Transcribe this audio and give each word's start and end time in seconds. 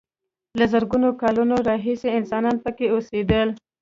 له 0.59 0.65
زرګونو 0.73 1.09
کالونو 1.21 1.55
راهیسې 1.69 2.09
انسانان 2.19 2.55
پکې 2.63 2.85
اوسېدل. 2.93 3.47